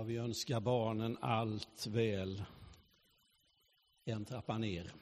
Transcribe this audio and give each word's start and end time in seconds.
Ja, 0.00 0.04
vi 0.04 0.16
önskar 0.16 0.60
barnen 0.60 1.18
allt 1.20 1.86
väl. 1.86 2.42
En 4.04 4.24
trappa 4.24 4.58
ner. 4.58 4.92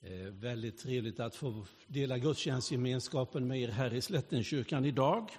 Eh, 0.00 0.32
väldigt 0.32 0.78
trevligt 0.78 1.20
att 1.20 1.34
få 1.34 1.64
dela 1.86 2.18
gudstjänstgemenskapen 2.18 3.46
med 3.46 3.60
er 3.60 3.68
här 3.68 3.94
i 3.94 4.00
Slättenkyrkan 4.00 4.84
idag. 4.84 5.30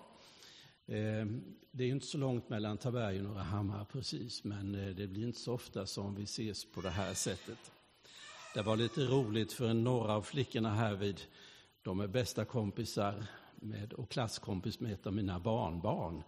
Eh, 0.86 1.26
det 1.72 1.84
är 1.84 1.88
inte 1.88 2.06
så 2.06 2.18
långt 2.18 2.50
mellan 2.50 2.78
Taberg 2.78 3.18
och 3.18 3.24
Norrahammar 3.24 3.86
precis, 3.86 4.44
men 4.44 4.76
eh, 4.76 4.96
det 4.96 5.08
blir 5.08 5.28
inte 5.28 5.40
så 5.40 5.54
ofta 5.54 5.86
som 5.86 6.16
vi 6.16 6.24
ses 6.24 6.72
på 6.72 6.82
det 6.82 6.90
här 6.90 7.14
sättet. 7.14 7.72
Det 8.54 8.62
var 8.62 8.76
lite 8.76 9.02
roligt 9.02 9.54
för 9.54 9.74
några 9.74 10.14
av 10.14 10.22
flickorna 10.22 10.76
här 10.76 10.96
vid, 10.96 11.22
de 11.82 12.00
är 12.00 12.08
bästa 12.08 12.46
kompisar 12.46 13.26
med, 13.56 13.94
och 13.94 14.10
klasskompis 14.10 14.80
med 14.80 14.94
ett 14.94 15.08
av 15.08 15.14
mina 15.14 15.40
barnbarn. 15.40 16.24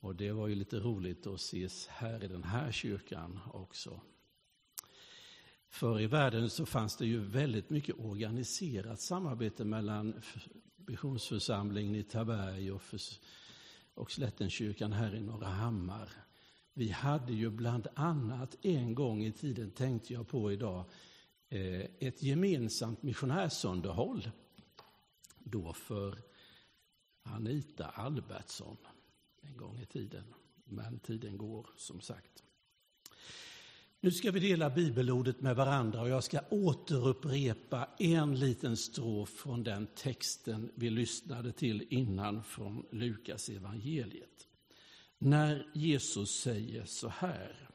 Och 0.00 0.16
det 0.16 0.32
var 0.32 0.48
ju 0.48 0.54
lite 0.54 0.78
roligt 0.78 1.26
att 1.26 1.40
ses 1.40 1.86
här 1.86 2.24
i 2.24 2.28
den 2.28 2.44
här 2.44 2.72
kyrkan 2.72 3.40
också. 3.52 4.00
Förr 5.68 6.00
i 6.00 6.06
världen 6.06 6.50
så 6.50 6.66
fanns 6.66 6.96
det 6.96 7.06
ju 7.06 7.20
väldigt 7.20 7.70
mycket 7.70 7.98
organiserat 7.98 9.00
samarbete 9.00 9.64
mellan 9.64 10.22
missionsförsamlingen 10.76 11.94
i 11.94 12.02
Taberg 12.02 12.72
och, 12.72 12.82
för, 12.82 13.00
och 13.94 14.10
Slättenkyrkan 14.10 14.92
här 14.92 15.14
i 15.14 15.20
Norra 15.20 15.46
Hammar. 15.46 16.08
Vi 16.74 16.88
hade 16.88 17.32
ju 17.32 17.50
bland 17.50 17.88
annat 17.94 18.56
en 18.62 18.94
gång 18.94 19.24
i 19.24 19.32
tiden, 19.32 19.70
tänkte 19.70 20.12
jag 20.12 20.28
på 20.28 20.52
idag, 20.52 20.84
eh, 21.48 21.80
ett 21.80 22.22
gemensamt 22.22 23.02
missionärsunderhåll. 23.02 24.30
Då 25.38 25.72
för 25.72 26.18
Anita 27.22 27.86
Albertsson 27.86 28.76
en 29.40 29.56
gång 29.56 29.80
i 29.80 29.86
tiden. 29.86 30.24
Men 30.64 30.98
tiden 30.98 31.38
går 31.38 31.66
som 31.76 32.00
sagt. 32.00 32.44
Nu 34.00 34.10
ska 34.10 34.30
vi 34.30 34.40
dela 34.40 34.70
bibelordet 34.70 35.40
med 35.40 35.56
varandra 35.56 36.00
och 36.00 36.08
jag 36.08 36.24
ska 36.24 36.40
återupprepa 36.50 37.88
en 37.98 38.38
liten 38.38 38.76
strof 38.76 39.28
från 39.28 39.62
den 39.62 39.86
texten 39.86 40.72
vi 40.74 40.90
lyssnade 40.90 41.52
till 41.52 41.86
innan 41.90 42.44
från 42.44 42.86
Lukas 42.90 43.48
evangeliet. 43.48 44.48
När 45.18 45.70
Jesus 45.74 46.40
säger 46.40 46.84
så 46.84 47.08
här. 47.08 47.70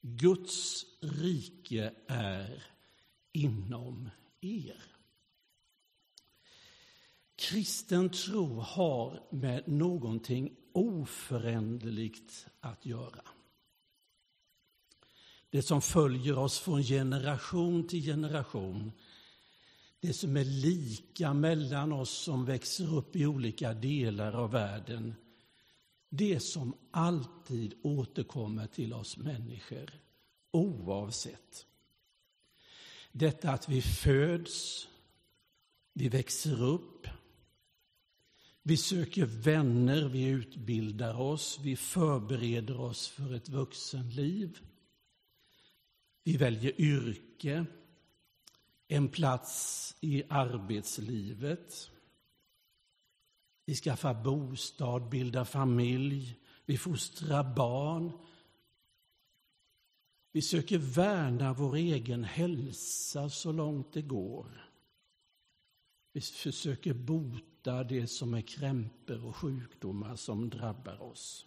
Guds 0.00 0.86
rike 1.00 1.92
är 2.06 2.64
inom 3.32 4.10
er. 4.40 4.93
Kristen 7.36 8.10
tro 8.10 8.60
har 8.60 9.22
med 9.30 9.68
någonting 9.68 10.56
oföränderligt 10.72 12.46
att 12.60 12.86
göra. 12.86 13.22
Det 15.50 15.62
som 15.62 15.82
följer 15.82 16.38
oss 16.38 16.58
från 16.58 16.82
generation 16.82 17.88
till 17.88 18.02
generation. 18.02 18.92
Det 20.00 20.12
som 20.12 20.36
är 20.36 20.44
lika 20.44 21.34
mellan 21.34 21.92
oss 21.92 22.10
som 22.10 22.44
växer 22.44 22.94
upp 22.96 23.16
i 23.16 23.26
olika 23.26 23.74
delar 23.74 24.32
av 24.32 24.50
världen. 24.50 25.14
Det 26.08 26.40
som 26.40 26.74
alltid 26.90 27.74
återkommer 27.82 28.66
till 28.66 28.92
oss 28.92 29.16
människor, 29.16 29.90
oavsett. 30.50 31.66
Detta 33.12 33.50
att 33.50 33.68
vi 33.68 33.82
föds, 33.82 34.88
vi 35.92 36.08
växer 36.08 36.62
upp, 36.62 37.06
vi 38.66 38.76
söker 38.76 39.26
vänner, 39.26 40.08
vi 40.08 40.24
utbildar 40.24 41.20
oss, 41.20 41.60
vi 41.62 41.76
förbereder 41.76 42.80
oss 42.80 43.08
för 43.08 43.34
ett 43.34 43.48
vuxenliv. 43.48 44.58
Vi 46.24 46.36
väljer 46.36 46.80
yrke, 46.80 47.66
en 48.88 49.08
plats 49.08 49.96
i 50.00 50.22
arbetslivet. 50.28 51.90
Vi 53.64 53.74
skaffar 53.74 54.24
bostad, 54.24 55.08
bildar 55.08 55.44
familj, 55.44 56.38
vi 56.64 56.78
fostrar 56.78 57.54
barn. 57.54 58.12
Vi 60.32 60.42
söker 60.42 60.78
värna 60.78 61.52
vår 61.52 61.76
egen 61.76 62.24
hälsa 62.24 63.30
så 63.30 63.52
långt 63.52 63.92
det 63.92 64.02
går. 64.02 64.63
Vi 66.14 66.20
försöker 66.20 66.94
bota 66.94 67.84
det 67.84 68.06
som 68.06 68.34
är 68.34 68.40
krämpor 68.40 69.26
och 69.26 69.36
sjukdomar 69.36 70.16
som 70.16 70.50
drabbar 70.50 71.02
oss. 71.02 71.46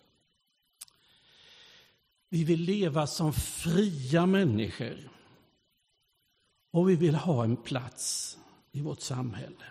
Vi 2.29 2.43
vill 2.43 2.61
leva 2.61 3.07
som 3.07 3.33
fria 3.33 4.25
människor 4.25 5.09
och 6.71 6.89
vi 6.89 6.95
vill 6.95 7.15
ha 7.15 7.43
en 7.43 7.57
plats 7.57 8.37
i 8.71 8.81
vårt 8.81 9.01
samhälle. 9.01 9.65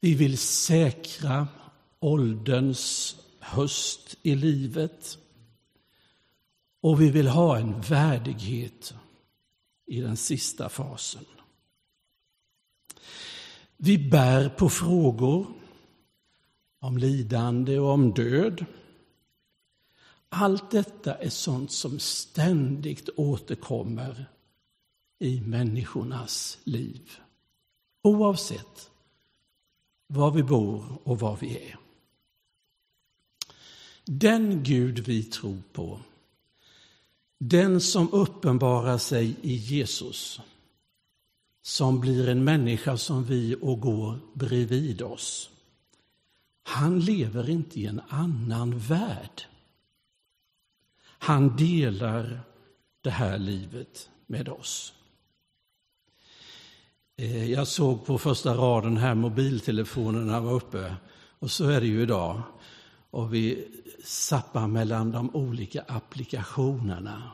Vi 0.00 0.14
vill 0.14 0.38
säkra 0.38 1.48
ålderns 1.98 3.16
höst 3.40 4.16
i 4.22 4.34
livet 4.34 5.18
och 6.80 7.00
vi 7.00 7.10
vill 7.10 7.28
ha 7.28 7.58
en 7.58 7.80
värdighet 7.80 8.94
i 9.86 10.00
den 10.00 10.16
sista 10.16 10.68
fasen. 10.68 11.24
Vi 13.76 13.98
bär 14.10 14.48
på 14.48 14.68
frågor 14.68 15.46
om 16.78 16.98
lidande 16.98 17.78
och 17.78 17.90
om 17.90 18.12
död. 18.12 18.64
Allt 20.28 20.70
detta 20.70 21.14
är 21.14 21.30
sånt 21.30 21.72
som 21.72 21.98
ständigt 21.98 23.08
återkommer 23.16 24.26
i 25.18 25.40
människornas 25.40 26.58
liv. 26.64 27.10
Oavsett 28.02 28.90
var 30.06 30.30
vi 30.30 30.42
bor 30.42 30.98
och 31.04 31.20
var 31.20 31.36
vi 31.36 31.56
är. 31.56 31.78
Den 34.04 34.62
Gud 34.62 34.98
vi 34.98 35.22
tror 35.22 35.62
på, 35.72 36.00
den 37.38 37.80
som 37.80 38.12
uppenbarar 38.12 38.98
sig 38.98 39.36
i 39.42 39.54
Jesus, 39.54 40.40
som 41.62 42.00
blir 42.00 42.28
en 42.28 42.44
människa 42.44 42.96
som 42.96 43.24
vi 43.24 43.56
och 43.60 43.80
går 43.80 44.18
bredvid 44.34 45.02
oss. 45.02 45.50
Han 46.62 47.00
lever 47.00 47.50
inte 47.50 47.80
i 47.80 47.86
en 47.86 48.00
annan 48.08 48.78
värld. 48.78 49.42
Han 51.18 51.56
delar 51.56 52.40
det 53.00 53.10
här 53.10 53.38
livet 53.38 54.10
med 54.26 54.48
oss. 54.48 54.94
Eh, 57.16 57.50
jag 57.50 57.68
såg 57.68 58.06
på 58.06 58.18
första 58.18 58.54
raden 58.54 58.96
här 58.96 59.14
mobiltelefonerna 59.14 60.40
var 60.40 60.52
uppe 60.52 60.96
och 61.38 61.50
så 61.50 61.68
är 61.68 61.80
det 61.80 61.86
ju 61.86 62.02
idag. 62.02 62.42
Och 63.10 63.34
vi 63.34 63.68
sappar 64.04 64.66
mellan 64.66 65.12
de 65.12 65.36
olika 65.36 65.82
applikationerna. 65.88 67.32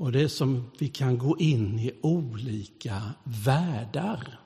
Och 0.00 0.12
det 0.12 0.22
är 0.22 0.28
som 0.28 0.70
vi 0.78 0.88
kan 0.88 1.18
gå 1.18 1.38
in 1.38 1.78
i 1.78 1.92
olika 2.02 3.02
världar 3.24 4.40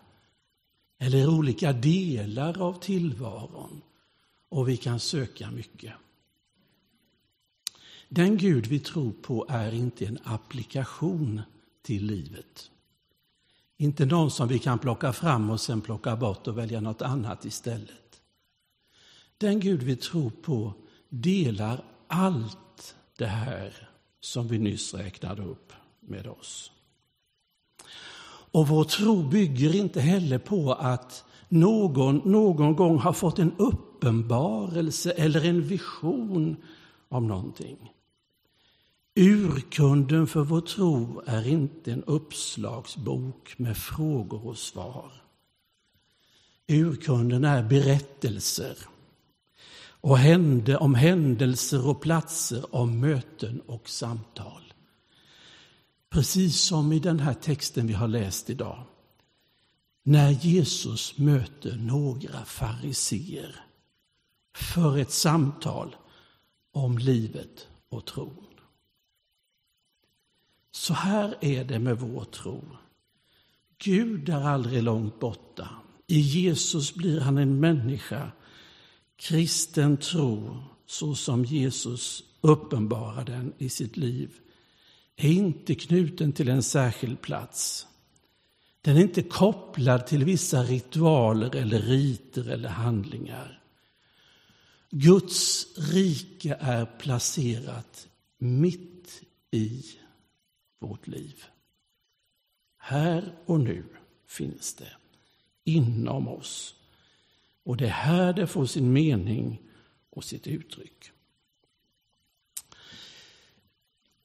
eller 0.98 1.28
olika 1.28 1.72
delar 1.72 2.62
av 2.62 2.80
tillvaron 2.80 3.82
och 4.48 4.68
vi 4.68 4.76
kan 4.76 5.00
söka 5.00 5.50
mycket. 5.50 5.92
Den 8.08 8.36
Gud 8.36 8.66
vi 8.66 8.78
tror 8.78 9.12
på 9.12 9.46
är 9.48 9.74
inte 9.74 10.06
en 10.06 10.18
applikation 10.24 11.42
till 11.82 12.06
livet. 12.06 12.70
Inte 13.76 14.06
någon 14.06 14.30
som 14.30 14.48
vi 14.48 14.58
kan 14.58 14.78
plocka 14.78 15.12
fram 15.12 15.50
och 15.50 15.60
sen 15.60 15.80
plocka 15.80 16.16
bort 16.16 16.46
och 16.46 16.58
välja 16.58 16.80
något 16.80 17.02
annat 17.02 17.44
istället. 17.44 18.20
Den 19.38 19.60
Gud 19.60 19.82
vi 19.82 19.96
tror 19.96 20.30
på 20.30 20.72
delar 21.08 21.84
allt 22.08 22.96
det 23.16 23.26
här 23.26 23.90
som 24.24 24.48
vi 24.48 24.58
nyss 24.58 24.94
räknade 24.94 25.42
upp 25.42 25.72
med 26.00 26.26
oss. 26.26 26.72
Och 28.26 28.68
vår 28.68 28.84
tro 28.84 29.22
bygger 29.22 29.74
inte 29.74 30.00
heller 30.00 30.38
på 30.38 30.72
att 30.72 31.24
någon 31.48 32.16
någon 32.24 32.76
gång 32.76 32.98
har 32.98 33.12
fått 33.12 33.38
en 33.38 33.52
uppenbarelse 33.56 35.10
eller 35.10 35.44
en 35.44 35.62
vision 35.62 36.56
om 37.08 37.28
någonting. 37.28 37.92
Urkunden 39.14 40.26
för 40.26 40.40
vår 40.40 40.60
tro 40.60 41.22
är 41.26 41.48
inte 41.48 41.92
en 41.92 42.04
uppslagsbok 42.04 43.58
med 43.58 43.76
frågor 43.76 44.46
och 44.46 44.58
svar. 44.58 45.12
Urkunden 46.68 47.44
är 47.44 47.62
berättelser 47.62 48.76
och 50.04 50.18
hände, 50.18 50.76
om 50.76 50.94
händelser 50.94 51.88
och 51.88 52.00
platser, 52.00 52.74
om 52.74 53.00
möten 53.00 53.60
och 53.60 53.88
samtal. 53.88 54.72
Precis 56.10 56.60
som 56.60 56.92
i 56.92 56.98
den 56.98 57.20
här 57.20 57.34
texten 57.34 57.86
vi 57.86 57.92
har 57.92 58.08
läst 58.08 58.50
idag. 58.50 58.84
När 60.02 60.30
Jesus 60.30 61.18
möter 61.18 61.76
några 61.76 62.44
fariseer 62.44 63.64
för 64.56 64.98
ett 64.98 65.10
samtal 65.10 65.96
om 66.72 66.98
livet 66.98 67.68
och 67.88 68.04
tron. 68.04 68.46
Så 70.70 70.94
här 70.94 71.34
är 71.40 71.64
det 71.64 71.78
med 71.78 71.98
vår 71.98 72.24
tro. 72.24 72.64
Gud 73.78 74.28
är 74.28 74.42
aldrig 74.42 74.82
långt 74.82 75.20
borta. 75.20 75.68
I 76.06 76.20
Jesus 76.20 76.94
blir 76.94 77.20
han 77.20 77.38
en 77.38 77.60
människa. 77.60 78.32
Kristen 79.16 79.96
tro, 79.96 80.56
så 80.86 81.14
som 81.14 81.44
Jesus 81.44 82.24
uppenbarar 82.40 83.24
den 83.24 83.52
i 83.58 83.68
sitt 83.68 83.96
liv, 83.96 84.30
är 85.16 85.30
inte 85.30 85.74
knuten 85.74 86.32
till 86.32 86.48
en 86.48 86.62
särskild 86.62 87.20
plats. 87.20 87.86
Den 88.80 88.96
är 88.96 89.00
inte 89.00 89.22
kopplad 89.22 90.06
till 90.06 90.24
vissa 90.24 90.62
ritualer 90.62 91.56
eller 91.56 91.80
riter 91.80 92.48
eller 92.48 92.68
handlingar. 92.68 93.60
Guds 94.90 95.66
rike 95.78 96.56
är 96.60 96.86
placerat 96.86 98.08
mitt 98.38 99.22
i 99.50 99.84
vårt 100.78 101.06
liv. 101.06 101.44
Här 102.78 103.34
och 103.46 103.60
nu 103.60 103.84
finns 104.26 104.74
det 104.74 104.92
inom 105.64 106.28
oss. 106.28 106.74
Och 107.64 107.76
det 107.76 107.84
är 107.84 107.90
här 107.90 108.32
det 108.32 108.46
får 108.46 108.66
sin 108.66 108.92
mening 108.92 109.62
och 110.10 110.24
sitt 110.24 110.46
uttryck. 110.46 111.10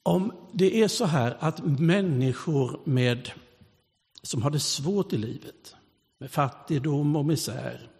Om 0.02 0.32
det 0.52 0.82
är 0.82 0.88
så 0.88 1.04
här 1.04 1.36
att 1.40 1.64
människor 1.64 2.80
med, 2.84 3.30
som 4.22 4.42
har 4.42 4.50
det 4.50 4.60
svårt 4.60 5.12
i 5.12 5.16
livet, 5.16 5.74
med 6.18 6.30
fattigdom 6.30 7.16
och 7.16 7.24
misär, 7.24 7.90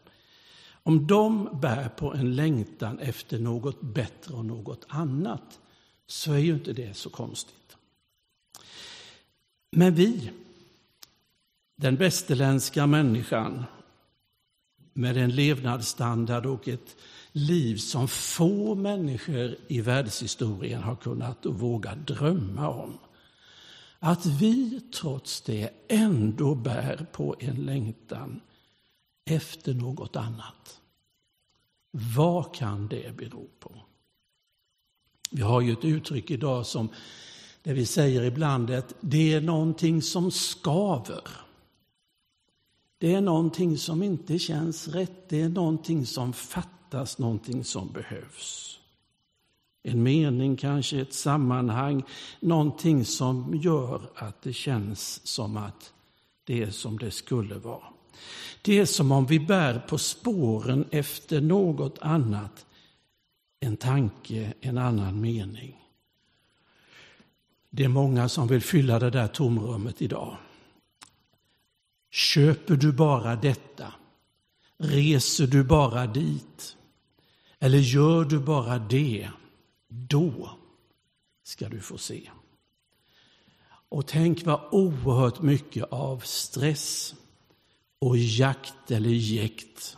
om 0.82 1.06
de 1.06 1.60
bär 1.60 1.88
på 1.88 2.14
en 2.14 2.36
längtan 2.36 2.98
efter 2.98 3.38
något 3.38 3.80
bättre 3.80 4.34
och 4.34 4.44
något 4.44 4.86
annat, 4.88 5.60
så 6.06 6.32
är 6.32 6.38
ju 6.38 6.54
inte 6.54 6.72
det 6.72 6.96
så 6.96 7.10
konstigt. 7.10 7.76
Men 9.70 9.94
vi, 9.94 10.30
den 11.76 11.96
västerländska 11.96 12.86
människan, 12.86 13.64
med 14.92 15.16
en 15.16 15.30
levnadsstandard 15.30 16.46
och 16.46 16.68
ett 16.68 16.96
liv 17.32 17.76
som 17.76 18.08
få 18.08 18.74
människor 18.74 19.56
i 19.68 19.80
världshistorien 19.80 20.82
har 20.82 20.96
kunnat 20.96 21.46
och 21.46 21.60
vågat 21.60 22.06
drömma 22.06 22.68
om. 22.68 22.98
Att 23.98 24.26
vi 24.26 24.80
trots 24.94 25.40
det 25.40 25.70
ändå 25.88 26.54
bär 26.54 27.06
på 27.12 27.36
en 27.38 27.64
längtan 27.66 28.40
efter 29.24 29.74
något 29.74 30.16
annat. 30.16 30.80
Vad 31.90 32.54
kan 32.54 32.88
det 32.88 33.16
bero 33.16 33.48
på? 33.58 33.72
Vi 35.30 35.42
har 35.42 35.60
ju 35.60 35.72
ett 35.72 35.84
uttryck 35.84 36.30
idag 36.30 36.66
som 36.66 36.88
där 37.62 37.74
vi 37.74 37.86
säger 37.86 38.22
ibland 38.22 38.70
att 38.70 38.94
det 39.00 39.34
är 39.34 39.40
någonting 39.40 40.02
som 40.02 40.30
skaver. 40.30 41.22
Det 43.00 43.14
är 43.14 43.20
någonting 43.20 43.78
som 43.78 44.02
inte 44.02 44.38
känns 44.38 44.88
rätt, 44.88 45.28
det 45.28 45.40
är 45.40 45.48
någonting 45.48 46.06
som 46.06 46.32
fattas, 46.32 47.18
någonting 47.18 47.64
som 47.64 47.92
behövs. 47.92 48.78
En 49.82 50.02
mening, 50.02 50.56
kanske 50.56 51.00
ett 51.00 51.14
sammanhang, 51.14 52.02
någonting 52.40 53.04
som 53.04 53.60
gör 53.62 54.10
att 54.14 54.42
det 54.42 54.52
känns 54.52 55.26
som 55.26 55.56
att 55.56 55.92
det 56.44 56.62
är 56.62 56.70
som 56.70 56.98
det 56.98 57.10
skulle 57.10 57.54
vara. 57.54 57.84
Det 58.62 58.78
är 58.78 58.84
som 58.84 59.12
om 59.12 59.26
vi 59.26 59.40
bär 59.40 59.78
på 59.78 59.98
spåren 59.98 60.84
efter 60.90 61.40
något 61.40 61.98
annat, 61.98 62.66
en 63.60 63.76
tanke, 63.76 64.54
en 64.60 64.78
annan 64.78 65.20
mening. 65.20 65.76
Det 67.70 67.84
är 67.84 67.88
många 67.88 68.28
som 68.28 68.48
vill 68.48 68.62
fylla 68.62 68.98
det 68.98 69.10
där 69.10 69.26
tomrummet 69.26 70.02
idag. 70.02 70.36
Köper 72.10 72.76
du 72.76 72.92
bara 72.92 73.36
detta? 73.36 73.92
Reser 74.76 75.46
du 75.46 75.64
bara 75.64 76.06
dit? 76.06 76.76
Eller 77.58 77.78
gör 77.78 78.24
du 78.24 78.38
bara 78.38 78.78
det? 78.78 79.30
Då 79.88 80.50
ska 81.42 81.68
du 81.68 81.80
få 81.80 81.98
se. 81.98 82.30
Och 83.88 84.06
tänk 84.06 84.44
vad 84.44 84.60
oerhört 84.70 85.42
mycket 85.42 85.84
av 85.92 86.18
stress 86.18 87.14
och 87.98 88.18
jakt 88.18 88.90
eller 88.90 89.10
jäkt 89.10 89.96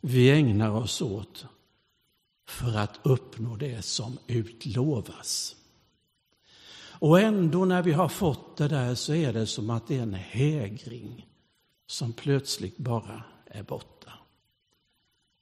vi 0.00 0.30
ägnar 0.30 0.70
oss 0.70 1.02
åt 1.02 1.46
för 2.46 2.76
att 2.76 3.00
uppnå 3.02 3.56
det 3.56 3.84
som 3.84 4.18
utlovas. 4.26 5.56
Och 6.98 7.20
ändå 7.20 7.64
när 7.64 7.82
vi 7.82 7.92
har 7.92 8.08
fått 8.08 8.56
det 8.56 8.68
där 8.68 8.94
så 8.94 9.14
är 9.14 9.32
det 9.32 9.46
som 9.46 9.70
att 9.70 9.88
det 9.88 9.96
är 9.96 10.02
en 10.02 10.14
hägring 10.14 11.26
som 11.86 12.12
plötsligt 12.12 12.76
bara 12.76 13.24
är 13.46 13.62
borta. 13.62 14.12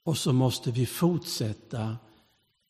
Och 0.04 0.18
så 0.18 0.32
måste 0.32 0.70
vi 0.70 0.86
fortsätta 0.86 1.96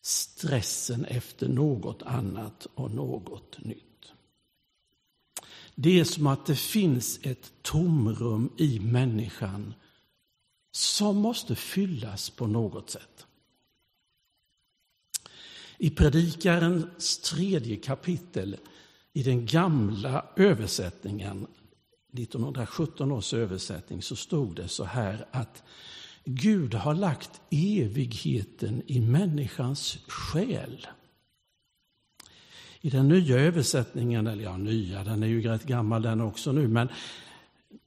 stressen 0.02 1.04
efter 1.04 1.48
något 1.48 2.02
annat 2.02 2.66
och 2.74 2.90
något 2.90 3.64
nytt. 3.64 4.12
Det 5.74 6.00
är 6.00 6.04
som 6.04 6.26
att 6.26 6.46
det 6.46 6.56
finns 6.56 7.20
ett 7.22 7.52
tomrum 7.62 8.50
i 8.56 8.80
människan 8.80 9.74
som 10.70 11.16
måste 11.16 11.54
fyllas 11.54 12.30
på 12.30 12.46
något 12.46 12.90
sätt. 12.90 13.26
I 15.78 15.90
Predikarens 15.90 17.18
tredje 17.18 17.76
kapitel 17.76 18.56
i 19.12 19.22
den 19.22 19.46
gamla 19.46 20.26
översättningen, 20.36 21.46
1917 22.12 23.12
års 23.12 23.34
översättning, 23.34 24.02
så 24.02 24.16
stod 24.16 24.56
det 24.56 24.68
så 24.68 24.84
här 24.84 25.24
att 25.30 25.62
Gud 26.24 26.74
har 26.74 26.94
lagt 26.94 27.40
evigheten 27.50 28.82
i 28.86 29.00
människans 29.00 29.98
själ. 30.08 30.86
I 32.80 32.90
den 32.90 33.08
nya 33.08 33.38
översättningen, 33.38 34.26
eller 34.26 34.44
ja, 34.44 34.56
nya, 34.56 35.04
den 35.04 35.22
är 35.22 35.26
ju 35.26 35.42
rätt 35.42 35.64
gammal 35.64 36.02
den 36.02 36.20
också 36.20 36.52
nu, 36.52 36.68
men 36.68 36.88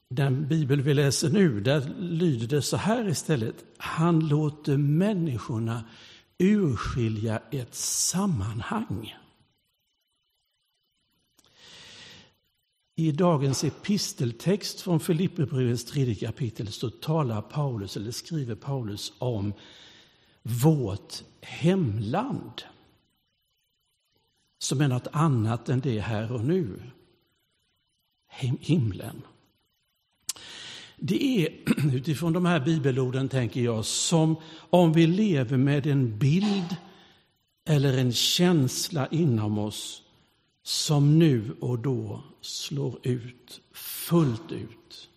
den 0.09 0.47
bibel 0.47 0.81
vi 0.81 0.93
läser 0.93 1.29
nu, 1.29 1.61
där 1.61 1.93
lyder 1.99 2.47
det 2.47 2.61
så 2.61 2.77
här 2.77 3.09
istället. 3.09 3.55
Han 3.77 4.27
låter 4.27 4.77
människorna 4.77 5.83
urskilja 6.37 7.41
ett 7.51 7.75
sammanhang. 7.75 9.15
I 12.97 13.11
dagens 13.11 13.63
episteltext 13.63 14.81
från 14.81 14.99
Filipperbrevets 14.99 15.85
tredje 15.85 16.15
kapitel 16.15 16.71
så 16.71 16.89
talar 16.89 17.41
Paulus, 17.41 17.97
eller 17.97 18.11
skriver 18.11 18.55
Paulus 18.55 19.13
om 19.17 19.53
vårt 20.43 21.23
hemland 21.41 22.61
som 24.57 24.81
är 24.81 24.87
något 24.87 25.07
annat 25.11 25.69
än 25.69 25.79
det 25.79 25.99
här 25.99 26.31
och 26.31 26.45
nu. 26.45 26.81
Himlen. 28.59 29.21
Det 30.97 31.45
är 31.45 31.49
utifrån 31.93 32.33
de 32.33 32.45
här 32.45 32.59
bibelorden, 32.59 33.29
tänker 33.29 33.61
jag, 33.61 33.85
som 33.85 34.35
om 34.69 34.93
vi 34.93 35.07
lever 35.07 35.57
med 35.57 35.87
en 35.87 36.17
bild 36.17 36.75
eller 37.65 37.97
en 37.97 38.13
känsla 38.13 39.07
inom 39.07 39.57
oss 39.57 40.04
som 40.65 41.19
nu 41.19 41.55
och 41.59 41.79
då 41.79 42.23
slår 42.41 43.07
ut 43.07 43.61
fullt 43.71 44.51
ut 44.51 45.09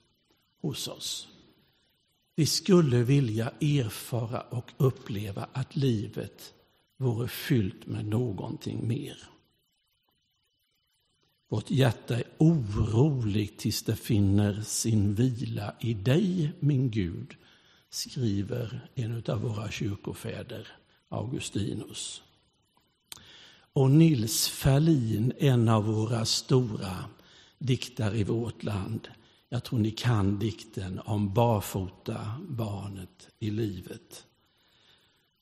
hos 0.60 0.88
oss. 0.88 1.28
Vi 2.34 2.46
skulle 2.46 3.02
vilja 3.02 3.50
erfara 3.60 4.40
och 4.40 4.70
uppleva 4.76 5.48
att 5.52 5.76
livet 5.76 6.54
vore 6.96 7.28
fyllt 7.28 7.86
med 7.86 8.06
någonting 8.06 8.88
mer. 8.88 9.28
Vårt 11.48 11.70
hjärta 11.70 12.16
är 12.16 12.24
oroligt 12.38 13.58
tills 13.58 13.82
det 13.82 13.96
finner 13.96 14.62
sin 14.62 15.14
vila 15.14 15.74
i 15.80 15.94
dig, 15.94 16.52
min 16.60 16.90
Gud, 16.90 17.34
skriver 17.90 18.88
en 18.94 19.22
av 19.28 19.40
våra 19.40 19.70
kyrkofäder, 19.70 20.68
Augustinus. 21.08 22.22
Och 23.78 23.90
Nils 23.90 24.48
Ferlin, 24.48 25.32
en 25.38 25.68
av 25.68 25.84
våra 25.84 26.24
stora 26.24 27.04
diktare 27.58 28.16
i 28.16 28.24
vårt 28.24 28.62
land, 28.62 29.08
jag 29.48 29.64
tror 29.64 29.78
ni 29.78 29.90
kan 29.90 30.38
dikten 30.38 31.00
om 31.04 31.34
barfota 31.34 32.32
barnet 32.48 33.28
i 33.38 33.50
livet. 33.50 34.24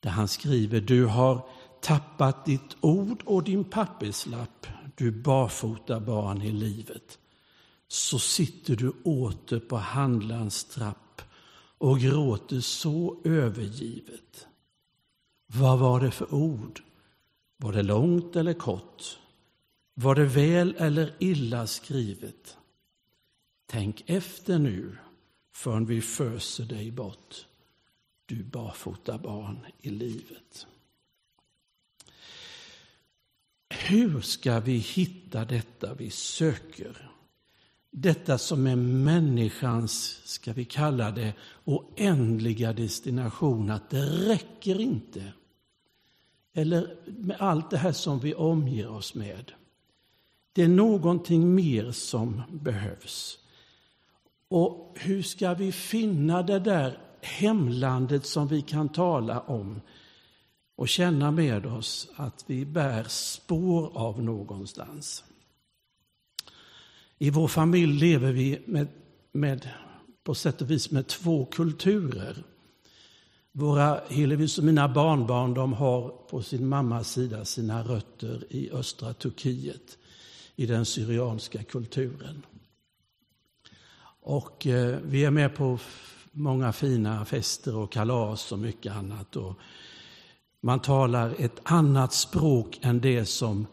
Där 0.00 0.11
han 0.11 0.28
skriver, 0.28 0.81
du 0.81 1.07
har 1.07 1.47
tappat 1.81 2.45
ditt 2.45 2.76
ord 2.81 3.23
och 3.25 3.43
din 3.43 3.64
papperslapp, 3.64 4.66
du 4.95 5.11
barfota 5.11 6.00
barn 6.00 6.43
i 6.43 6.52
livet. 6.52 7.19
Så 7.88 8.19
sitter 8.19 8.76
du 8.76 8.93
åter 9.05 9.61
på 9.61 9.76
handlarns 9.76 10.64
trapp 10.64 11.23
och 11.78 12.00
gråter 12.00 12.61
så 12.61 13.21
övergivet. 13.25 14.47
Vad 15.47 15.78
var 15.78 16.00
det 16.00 16.11
för 16.11 16.35
ord 16.35 16.83
var 17.57 17.73
det 17.73 17.83
långt 17.83 18.37
eller 18.37 18.55
kort? 18.55 19.19
Var 19.95 20.15
det 20.15 20.25
väl 20.25 20.75
eller 20.79 21.15
illa 21.19 21.67
skrivet? 21.67 22.57
Tänk 23.67 24.03
efter 24.07 24.59
nu 24.59 24.97
förrän 25.53 25.87
vi 25.87 26.01
föser 26.01 26.65
dig 26.65 26.91
bort, 26.91 27.47
du 28.27 28.43
barfota 28.43 29.19
barn 29.19 29.67
i 29.81 29.91
livet. 29.91 30.67
Hur 33.69 34.21
ska 34.21 34.61
vi 34.61 34.77
hitta 34.77 35.45
detta 35.45 35.95
vi 35.95 36.11
söker? 36.11 37.11
Detta 37.91 38.39
som 38.39 38.67
är 38.67 38.77
människans, 38.77 40.21
ska 40.25 40.53
vi 40.53 40.65
kalla 40.65 41.11
det, 41.11 41.35
oändliga 41.65 42.73
destination, 42.73 43.71
att 43.71 43.91
det 43.91 44.07
räcker 44.07 44.81
inte. 44.81 45.33
Eller 46.59 46.97
med 47.07 47.37
allt 47.41 47.71
det 47.71 47.77
här 47.77 47.93
som 47.93 48.19
vi 48.19 48.35
omger 48.35 48.89
oss 48.89 49.15
med. 49.15 49.53
Det 50.53 50.63
är 50.63 50.69
någonting 50.69 51.55
mer 51.55 51.91
som 51.91 52.43
behövs. 52.51 53.39
Och 54.49 54.97
hur 55.01 55.23
ska 55.23 55.55
vi 55.55 55.73
finna 55.73 56.43
det 56.43 56.59
där 56.59 56.99
hemlandet 57.21 58.27
som 58.27 58.49
vi 58.49 58.63
kan 58.63 58.89
tala 58.89 59.41
om 59.41 59.81
och 60.77 60.89
känna 60.89 61.31
med 61.31 61.67
oss 61.67 62.09
att 62.17 62.45
vi 62.47 62.65
bär 62.65 63.05
spår 63.09 63.91
av 63.95 64.23
någonstans? 64.23 65.25
I 67.19 67.31
vår 67.31 67.49
familj 67.49 68.01
lever 68.01 68.33
vi 68.33 68.63
med, 68.67 68.89
med, 69.33 69.69
på 70.25 70.35
sätt 70.35 70.63
och 70.63 70.71
vis 70.71 70.91
med 70.91 71.07
två 71.07 71.45
kulturer. 71.45 72.45
Våra, 73.59 74.01
Hillevis 74.09 74.59
och 74.59 74.65
mina 74.65 74.89
barnbarn 74.89 75.55
de 75.55 75.73
har 75.73 76.09
på 76.09 76.43
sin 76.43 76.69
mammas 76.69 77.11
sida 77.11 77.45
sina 77.45 77.83
rötter 77.83 78.45
i 78.51 78.71
östra 78.71 79.15
Turkiet, 79.15 79.99
i 80.57 80.67
den 80.67 80.85
syrianska 80.85 81.63
kulturen. 81.63 82.47
Och 84.21 84.67
eh, 84.67 84.99
vi 85.05 85.25
är 85.25 85.31
med 85.31 85.55
på 85.55 85.79
många 86.33 86.73
fina 86.73 87.25
fester 87.25 87.77
och 87.77 87.93
kalas 87.93 88.53
och 88.53 88.59
mycket 88.59 88.93
annat. 88.93 89.37
Och 89.37 89.55
man 90.61 90.81
talar 90.81 91.35
ett 91.39 91.61
annat 91.63 92.13
språk 92.13 92.79
än 92.83 93.01
det 93.01 93.25
som 93.25 93.67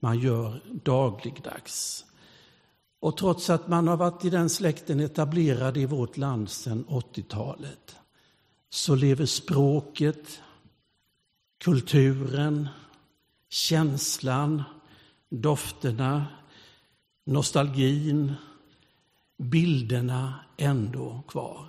man 0.00 0.18
gör 0.18 0.60
dagligdags. 0.82 2.04
Och 3.00 3.16
trots 3.16 3.50
att 3.50 3.68
man 3.68 3.88
har 3.88 3.96
varit 3.96 4.24
i 4.24 4.30
den 4.30 4.50
släkten 4.50 5.00
etablerad 5.00 5.76
i 5.76 5.86
vårt 5.86 6.16
land 6.16 6.50
sedan 6.50 6.84
80-talet 6.88 7.96
så 8.70 8.94
lever 8.94 9.26
språket, 9.26 10.42
kulturen, 11.58 12.68
känslan, 13.48 14.62
dofterna, 15.28 16.26
nostalgin, 17.26 18.32
bilderna 19.38 20.34
ändå 20.56 21.22
kvar. 21.28 21.66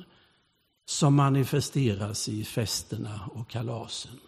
som 0.90 1.16
manifesteras 1.16 2.30
i 2.30 2.44
festerna 2.44 3.30
och 3.34 3.50
kalasen. 3.50 4.20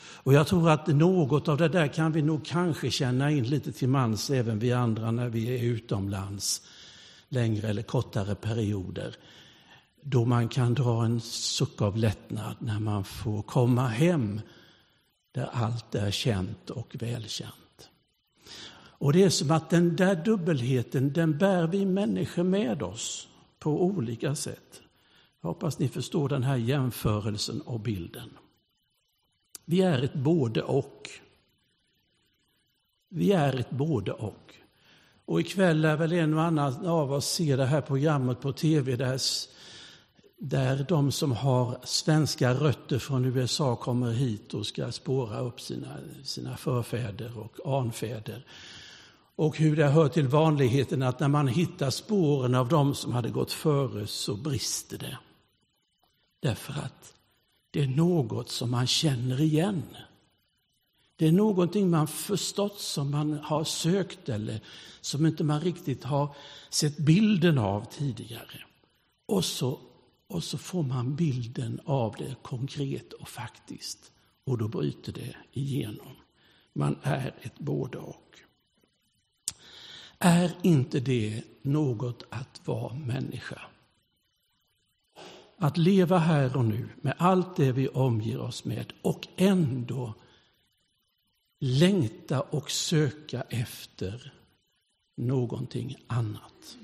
Och 0.00 0.32
jag 0.32 0.46
tror 0.46 0.70
att 0.70 0.86
något 0.86 1.48
av 1.48 1.56
det 1.56 1.68
där 1.68 1.86
kan 1.86 2.12
vi 2.12 2.22
nog 2.22 2.44
kanske 2.44 2.90
känna 2.90 3.30
in 3.30 3.44
lite 3.44 3.72
till 3.72 3.88
mans 3.88 4.30
även 4.30 4.58
vi 4.58 4.72
andra 4.72 5.10
när 5.10 5.28
vi 5.28 5.58
är 5.58 5.62
utomlands 5.62 6.62
längre 7.28 7.68
eller 7.68 7.82
kortare 7.82 8.34
perioder. 8.34 9.16
Då 10.02 10.24
man 10.24 10.48
kan 10.48 10.74
dra 10.74 11.04
en 11.04 11.20
suck 11.20 11.82
av 11.82 11.96
lättnad 11.96 12.56
när 12.58 12.80
man 12.80 13.04
får 13.04 13.42
komma 13.42 13.88
hem 13.88 14.40
där 15.32 15.48
allt 15.52 15.94
är 15.94 16.10
känt 16.10 16.70
och 16.70 16.96
välkänt. 17.00 17.90
Och 19.00 19.12
det 19.12 19.22
är 19.22 19.30
som 19.30 19.50
att 19.50 19.70
den 19.70 19.96
där 19.96 20.24
dubbelheten, 20.24 21.12
den 21.12 21.38
bär 21.38 21.66
vi 21.66 21.86
människor 21.86 22.42
med 22.42 22.82
oss 22.82 23.28
på 23.58 23.84
olika 23.84 24.34
sätt. 24.34 24.82
Hoppas 25.48 25.78
ni 25.78 25.88
förstår 25.88 26.28
den 26.28 26.42
här 26.42 26.56
jämförelsen 26.56 27.60
och 27.60 27.80
bilden. 27.80 28.30
Vi 29.64 29.82
är 29.82 30.02
ett 30.02 30.14
både 30.14 30.62
och. 30.62 31.10
Vi 33.08 33.32
är 33.32 33.60
ett 33.60 33.70
både 33.70 34.12
och. 34.12 34.54
Och 35.24 35.40
ikväll 35.40 35.84
är 35.84 35.96
väl 35.96 36.12
en 36.12 36.34
och 36.34 36.42
annan 36.42 36.86
av 36.86 37.12
oss 37.12 37.26
se 37.26 37.56
det 37.56 37.66
här 37.66 37.80
programmet 37.80 38.40
på 38.40 38.52
tv 38.52 38.96
där, 38.96 39.20
där 40.38 40.86
de 40.88 41.12
som 41.12 41.32
har 41.32 41.78
svenska 41.84 42.54
rötter 42.54 42.98
från 42.98 43.24
USA 43.24 43.76
kommer 43.76 44.12
hit 44.12 44.54
och 44.54 44.66
ska 44.66 44.92
spåra 44.92 45.40
upp 45.40 45.60
sina, 45.60 45.96
sina 46.24 46.56
förfäder 46.56 47.38
och 47.38 47.78
anfäder. 47.80 48.46
Och 49.36 49.58
hur 49.58 49.76
det 49.76 49.88
hör 49.88 50.08
till 50.08 50.28
vanligheten 50.28 51.02
att 51.02 51.20
när 51.20 51.28
man 51.28 51.48
hittar 51.48 51.90
spåren 51.90 52.54
av 52.54 52.68
dem 52.68 52.94
som 52.94 53.12
hade 53.12 53.30
gått 53.30 53.52
före 53.52 54.06
så 54.06 54.36
brister 54.36 54.98
det. 54.98 55.18
Därför 56.40 56.72
att 56.72 57.14
det 57.70 57.82
är 57.82 57.86
något 57.86 58.50
som 58.50 58.70
man 58.70 58.86
känner 58.86 59.40
igen. 59.40 59.82
Det 61.16 61.26
är 61.26 61.32
någonting 61.32 61.90
man 61.90 62.08
förstått 62.08 62.80
som 62.80 63.10
man 63.10 63.32
har 63.32 63.64
sökt 63.64 64.28
eller 64.28 64.60
som 65.00 65.26
inte 65.26 65.44
man 65.44 65.60
riktigt 65.60 66.04
har 66.04 66.34
sett 66.70 66.98
bilden 66.98 67.58
av 67.58 67.84
tidigare. 67.84 68.64
Och 69.26 69.44
så, 69.44 69.80
och 70.26 70.44
så 70.44 70.58
får 70.58 70.82
man 70.82 71.16
bilden 71.16 71.80
av 71.84 72.14
det 72.18 72.34
konkret 72.42 73.12
och 73.12 73.28
faktiskt. 73.28 74.12
Och 74.44 74.58
då 74.58 74.68
bryter 74.68 75.12
det 75.12 75.36
igenom. 75.52 76.16
Man 76.72 76.98
är 77.02 77.34
ett 77.42 77.58
både 77.58 77.98
och. 77.98 78.40
Är 80.18 80.52
inte 80.62 81.00
det 81.00 81.42
något 81.62 82.22
att 82.30 82.60
vara 82.64 82.94
människa? 82.94 83.60
Att 85.58 85.76
leva 85.76 86.18
här 86.18 86.56
och 86.56 86.64
nu 86.64 86.88
med 87.00 87.14
allt 87.18 87.56
det 87.56 87.72
vi 87.72 87.88
omger 87.88 88.40
oss 88.40 88.64
med 88.64 88.92
och 89.02 89.28
ändå 89.36 90.14
längta 91.60 92.40
och 92.40 92.70
söka 92.70 93.42
efter 93.42 94.32
någonting 95.16 95.96
annat. 96.06 96.78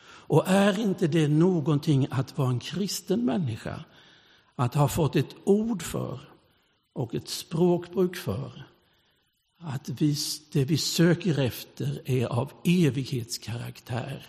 Och 0.00 0.48
är 0.48 0.80
inte 0.80 1.06
det 1.06 1.28
någonting 1.28 2.06
att 2.10 2.38
vara 2.38 2.48
en 2.48 2.60
kristen 2.60 3.24
människa? 3.24 3.84
Att 4.54 4.74
ha 4.74 4.88
fått 4.88 5.16
ett 5.16 5.36
ord 5.44 5.82
för 5.82 6.20
och 6.92 7.14
ett 7.14 7.28
språkbruk 7.28 8.16
för 8.16 8.68
att 9.58 9.88
vi, 9.88 10.16
det 10.52 10.64
vi 10.64 10.76
söker 10.76 11.38
efter 11.38 12.02
är 12.04 12.26
av 12.26 12.52
evighetskaraktär. 12.64 14.26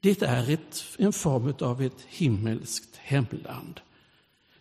Det 0.00 0.22
är 0.22 0.50
ett, 0.50 0.84
en 0.98 1.12
form 1.12 1.54
av 1.60 1.82
ett 1.82 2.00
himmelskt 2.08 2.96
hemland. 2.96 3.80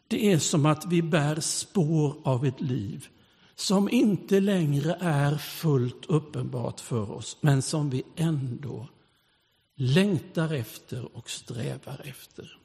Det 0.07 0.31
är 0.31 0.39
som 0.39 0.65
att 0.65 0.85
vi 0.85 1.01
bär 1.01 1.39
spår 1.39 2.21
av 2.23 2.45
ett 2.45 2.61
liv 2.61 3.07
som 3.55 3.89
inte 3.89 4.39
längre 4.39 4.97
är 4.99 5.37
fullt 5.37 6.05
uppenbart 6.05 6.79
för 6.79 7.11
oss, 7.11 7.37
men 7.41 7.61
som 7.61 7.89
vi 7.89 8.03
ändå 8.15 8.87
längtar 9.75 10.53
efter 10.53 11.17
och 11.17 11.29
strävar 11.29 12.01
efter. 12.03 12.57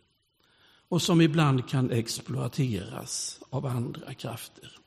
Och 0.88 1.02
som 1.02 1.20
ibland 1.20 1.68
kan 1.68 1.90
exploateras 1.90 3.40
av 3.50 3.66
andra 3.66 4.14
krafter. 4.14 4.78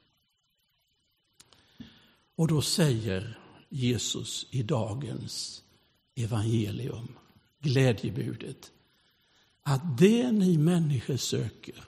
Och 2.36 2.48
då 2.48 2.62
säger 2.62 3.40
Jesus 3.70 4.48
i 4.50 4.63
dagens 4.63 5.63
evangelium, 6.16 7.08
glädjebudet, 7.63 8.72
att 9.63 9.98
det 9.98 10.32
ni 10.32 10.58
människor 10.58 11.17
söker, 11.17 11.84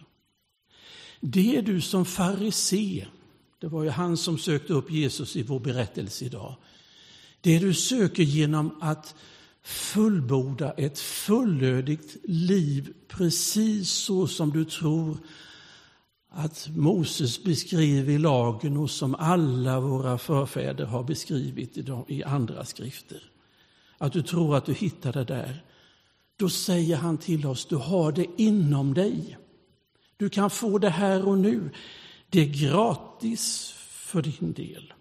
det 1.20 1.58
är 1.58 1.62
du 1.62 1.82
som 1.82 2.06
farisé 2.06 3.06
det 3.66 3.68
var 3.70 3.84
ju 3.84 3.90
han 3.90 4.18
som 4.18 4.38
sökte 4.38 4.74
upp 4.74 4.92
Jesus 4.92 5.36
i 5.36 5.44
vår 5.44 5.60
berättelse 5.60 6.26
idag. 6.26 6.56
Det 7.42 7.60
du 7.60 7.74
söker 7.74 8.24
genom 8.24 8.82
att 8.82 9.16
fullborda 9.64 10.72
ett 10.72 11.00
fullödigt 11.00 12.18
liv 12.24 12.94
precis 13.08 13.90
så 13.90 14.28
som 14.28 14.52
du 14.52 14.66
tror 14.66 15.18
att 16.30 16.68
Moses 16.76 17.44
beskriver 17.44 18.14
i 18.14 18.18
lagen 18.18 18.78
och 18.78 18.92
som 18.92 19.16
alla 19.16 19.80
våra 19.80 20.18
förfäder 20.18 20.86
har 20.86 21.04
beskrivit 21.04 21.78
i 22.08 22.24
andra 22.24 22.66
skrifter. 22.66 23.22
Att 23.98 24.14
du 24.14 24.22
tror 24.22 24.56
att 24.56 24.66
du 24.66 24.74
hittar 24.74 25.14
det 25.14 25.24
där. 25.24 25.64
Då 26.36 26.50
säger 26.50 26.96
han 26.96 27.18
till 27.18 27.46
oss, 27.46 27.66
du 27.66 27.76
har 27.76 28.12
det 28.12 28.28
inom 28.38 28.94
dig. 28.94 29.38
Du 30.18 30.30
kan 30.30 30.50
få 30.50 30.78
det 30.78 30.90
här 30.90 31.28
och 31.28 31.38
nu. 31.38 31.70
Det 32.30 32.42
är 32.42 32.70
gratis 32.70 33.72
för 33.78 34.22
din 34.22 34.54
del. 34.54 34.94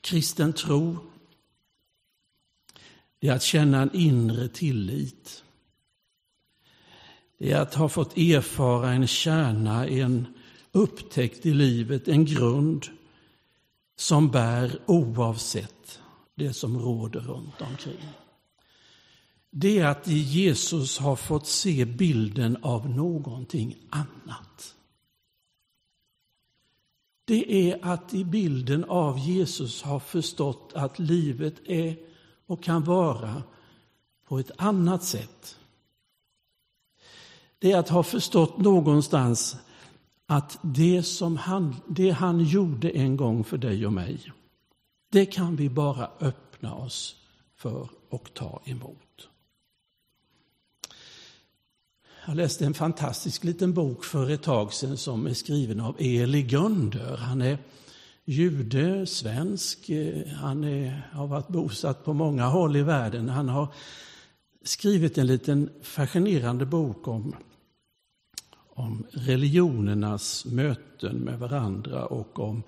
Kristen 0.00 0.52
tro 0.52 0.96
det 3.20 3.28
är 3.28 3.32
att 3.32 3.42
känna 3.42 3.82
en 3.82 3.96
inre 3.96 4.48
tillit. 4.48 5.44
Det 7.38 7.52
är 7.52 7.60
att 7.60 7.74
ha 7.74 7.88
fått 7.88 8.16
erfara 8.16 8.90
en 8.90 9.06
kärna, 9.06 9.86
en 9.86 10.26
upptäckt 10.72 11.46
i 11.46 11.54
livet, 11.54 12.08
en 12.08 12.24
grund 12.24 12.86
som 14.00 14.30
bär 14.30 14.78
oavsett 14.86 16.00
det 16.34 16.52
som 16.52 16.78
råder 16.78 17.20
runt 17.20 17.60
omkring. 17.60 18.08
Det 19.50 19.78
är 19.78 19.86
att 19.86 20.08
i 20.08 20.18
Jesus 20.18 20.98
ha 20.98 21.16
fått 21.16 21.46
se 21.46 21.84
bilden 21.84 22.56
av 22.62 22.90
någonting 22.90 23.78
annat. 23.90 24.74
Det 27.24 27.70
är 27.70 27.84
att 27.84 28.14
i 28.14 28.24
bilden 28.24 28.84
av 28.84 29.18
Jesus 29.18 29.82
ha 29.82 30.00
förstått 30.00 30.72
att 30.74 30.98
livet 30.98 31.54
är 31.64 31.96
och 32.46 32.62
kan 32.62 32.84
vara 32.84 33.42
på 34.28 34.38
ett 34.38 34.50
annat 34.56 35.04
sätt. 35.04 35.58
Det 37.58 37.72
är 37.72 37.78
att 37.78 37.88
ha 37.88 38.02
förstått 38.02 38.58
någonstans 38.58 39.56
att 40.30 40.58
det 40.62 41.02
som 41.02 41.36
han, 41.36 41.76
det 41.88 42.10
han 42.10 42.44
gjorde 42.44 42.90
en 42.90 43.16
gång 43.16 43.44
för 43.44 43.58
dig 43.58 43.86
och 43.86 43.92
mig, 43.92 44.32
det 45.12 45.26
kan 45.26 45.56
vi 45.56 45.68
bara 45.68 46.10
öppna 46.20 46.74
oss 46.74 47.16
för 47.56 47.88
och 48.08 48.34
ta 48.34 48.62
emot. 48.64 49.28
Jag 52.26 52.36
läste 52.36 52.66
en 52.66 52.74
fantastisk 52.74 53.44
liten 53.44 53.74
bok 53.74 54.04
för 54.04 54.30
ett 54.30 54.42
tag 54.42 54.72
sedan 54.72 54.96
som 54.96 55.26
är 55.26 55.34
skriven 55.34 55.80
av 55.80 55.96
Eli 55.98 56.42
Gunder. 56.42 57.16
Han 57.16 57.42
är 57.42 57.58
jude, 58.24 59.06
svensk, 59.06 59.88
eh, 59.88 60.26
han 60.28 60.64
är, 60.64 61.08
har 61.12 61.26
varit 61.26 61.48
bosatt 61.48 62.04
på 62.04 62.12
många 62.12 62.46
håll 62.46 62.76
i 62.76 62.82
världen. 62.82 63.28
Han 63.28 63.48
har 63.48 63.68
skrivit 64.64 65.18
en 65.18 65.26
liten 65.26 65.70
fascinerande 65.82 66.66
bok 66.66 67.08
om, 67.08 67.34
om 68.80 69.04
religionernas 69.10 70.44
möten 70.44 71.16
med 71.16 71.38
varandra 71.38 72.06
och 72.06 72.38
om 72.38 72.62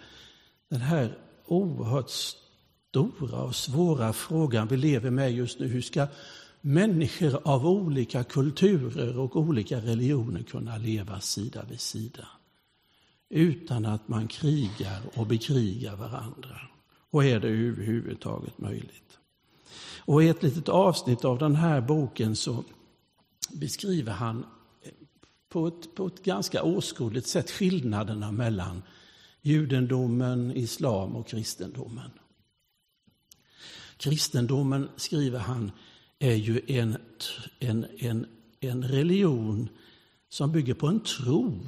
den 0.69 0.81
här 0.81 1.19
oerhört 1.47 2.11
stora 2.11 3.43
och 3.43 3.57
svåra 3.57 4.13
frågan 4.13 4.69
vi 4.69 4.77
lever 4.77 5.11
med 5.11 5.33
just 5.33 5.59
nu. 5.59 5.67
Hur 5.67 5.83
ska 5.83 6.07
människor 6.61 7.41
av 7.45 7.67
olika 7.67 8.25
kulturer 8.25 9.19
och 9.19 9.37
olika 9.37 9.79
religioner 9.79 10.43
kunna 10.43 10.77
leva 10.77 11.21
sida 11.21 11.65
vid 11.71 11.81
sida? 11.81 12.29
Utan 13.29 13.87
att 13.87 14.09
man 14.09 14.29
krigar 14.29 15.03
och 15.15 15.27
bekrigar 15.27 15.97
varandra. 15.97 16.61
Och 17.11 17.25
är 17.25 17.41
det 17.41 17.49
överhuvudtaget 17.49 18.59
möjligt? 18.59 19.19
Och 20.05 20.23
i 20.23 20.29
ett 20.29 20.43
litet 20.43 20.69
avsnitt 20.69 21.25
av 21.25 21.39
den 21.39 21.57
här 21.57 21.81
boken 21.81 22.37
så 22.37 22.65
beskriver 23.53 24.13
han 24.13 24.45
på 25.53 25.67
ett, 25.67 25.95
på 25.95 26.07
ett 26.07 26.23
ganska 26.23 26.63
åskådligt 26.63 27.27
sätt 27.27 27.51
skillnaderna 27.51 28.33
mellan 28.33 28.83
judendomen, 29.43 30.57
islam 30.57 31.17
och 31.17 31.29
kristendomen. 31.29 32.11
Kristendomen, 33.97 34.89
skriver 34.97 35.39
han, 35.39 35.73
är 36.19 36.35
ju 36.35 36.61
en, 36.67 36.97
en, 37.59 37.87
en, 37.99 38.27
en 38.61 38.85
religion 38.85 39.69
som 40.29 40.53
bygger 40.53 40.75
på 40.75 40.87
en 40.87 41.01
tro. 41.01 41.61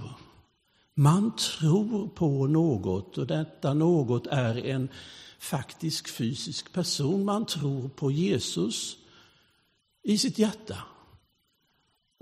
Man 0.94 1.36
tror 1.36 2.08
på 2.08 2.46
något 2.46 3.18
och 3.18 3.26
detta 3.26 3.74
något 3.74 4.26
är 4.26 4.66
en 4.66 4.88
faktisk 5.38 6.08
fysisk 6.08 6.72
person. 6.72 7.24
Man 7.24 7.46
tror 7.46 7.88
på 7.88 8.10
Jesus 8.10 8.96
i 10.02 10.18
sitt 10.18 10.38
hjärta. 10.38 10.76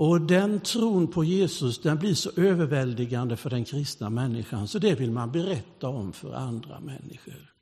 Och 0.02 0.20
den 0.20 0.60
tron 0.60 1.06
på 1.06 1.24
Jesus 1.24 1.78
den 1.78 1.98
blir 1.98 2.14
så 2.14 2.30
överväldigande 2.36 3.36
för 3.36 3.50
den 3.50 3.64
kristna 3.64 4.10
människan 4.10 4.68
så 4.68 4.78
det 4.78 4.94
vill 4.94 5.10
man 5.10 5.32
berätta 5.32 5.88
om 5.88 6.12
för 6.12 6.34
andra 6.34 6.80
människor. 6.80 7.54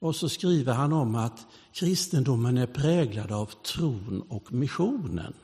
Och 0.00 0.16
så 0.16 0.28
skriver 0.28 0.72
han 0.72 0.92
om 0.92 1.14
att 1.14 1.46
kristendomen 1.72 2.58
är 2.58 2.66
präglad 2.66 3.32
av 3.32 3.50
tron 3.66 4.22
och 4.28 4.52
missionen. 4.52 5.34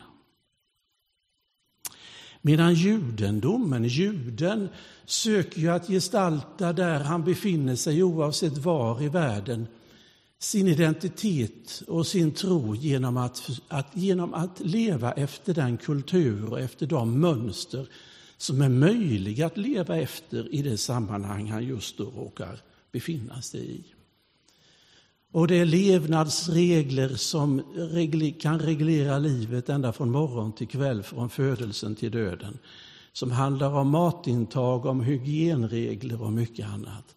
Medan 2.43 2.75
judendomen, 2.75 3.85
juden, 3.85 4.69
söker 5.05 5.61
ju 5.61 5.69
att 5.69 5.87
gestalta 5.87 6.73
där 6.73 7.01
han 7.01 7.25
befinner 7.25 7.77
sig 7.77 8.03
oavsett 8.03 8.59
var 8.59 9.03
i 9.03 9.09
världen 9.09 9.67
sin 10.39 10.69
identitet 10.69 11.83
och 11.87 12.07
sin 12.07 12.33
tro 12.33 12.75
genom 12.75 13.17
att, 13.17 13.51
att, 13.69 13.97
genom 13.97 14.35
att 14.35 14.61
leva 14.61 15.13
efter 15.13 15.55
den 15.55 15.77
kultur 15.77 16.51
och 16.51 16.61
efter 16.61 16.87
de 16.87 17.21
mönster 17.21 17.89
som 18.37 18.63
är 18.63 18.69
möjliga 18.69 19.47
att 19.47 19.57
leva 19.57 19.97
efter 19.97 20.55
i 20.55 20.63
det 20.63 20.79
sammanhang 20.79 21.51
han 21.51 21.65
just 21.65 21.99
då 21.99 22.05
råkar 22.05 22.61
befinna 22.93 23.43
sig 23.43 23.71
i. 23.71 23.85
Och 25.33 25.49
det 25.49 25.55
är 25.59 25.65
levnadsregler 25.65 27.09
som 27.09 27.63
kan 28.41 28.59
reglera 28.59 29.19
livet 29.19 29.69
ända 29.69 29.93
från 29.93 30.11
morgon 30.11 30.53
till 30.53 30.69
kväll, 30.69 31.03
från 31.03 31.31
födelsen 31.31 31.95
till 31.95 32.11
döden. 32.11 32.59
Som 33.13 33.31
handlar 33.31 33.71
om 33.71 33.91
matintag, 33.91 34.87
om 34.87 35.01
hygienregler 35.01 36.23
och 36.23 36.33
mycket 36.33 36.67
annat. 36.67 37.15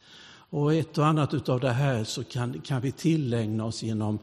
Och 0.52 0.74
ett 0.74 0.98
och 0.98 1.06
annat 1.06 1.50
av 1.50 1.60
det 1.60 1.72
här 1.72 2.04
så 2.04 2.24
kan, 2.24 2.62
kan 2.62 2.82
vi 2.82 2.92
tillägna 2.92 3.66
oss 3.66 3.84
genom 3.84 4.20